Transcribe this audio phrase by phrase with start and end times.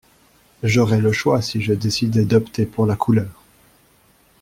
[0.63, 3.43] J’aurais le choix si je décidais d’opter pour la couleur.